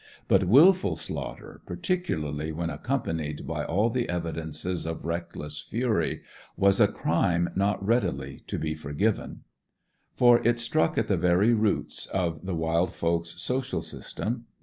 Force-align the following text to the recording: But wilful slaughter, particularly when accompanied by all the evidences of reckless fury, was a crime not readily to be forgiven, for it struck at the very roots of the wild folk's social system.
But 0.27 0.45
wilful 0.45 0.95
slaughter, 0.95 1.61
particularly 1.67 2.51
when 2.51 2.71
accompanied 2.71 3.45
by 3.45 3.63
all 3.63 3.91
the 3.91 4.09
evidences 4.09 4.87
of 4.87 5.05
reckless 5.05 5.61
fury, 5.61 6.23
was 6.57 6.81
a 6.81 6.87
crime 6.87 7.49
not 7.55 7.85
readily 7.85 8.43
to 8.47 8.57
be 8.57 8.73
forgiven, 8.73 9.43
for 10.15 10.39
it 10.41 10.59
struck 10.59 10.97
at 10.97 11.07
the 11.07 11.17
very 11.17 11.53
roots 11.53 12.07
of 12.07 12.47
the 12.47 12.55
wild 12.55 12.91
folk's 12.95 13.39
social 13.39 13.83
system. 13.83 14.47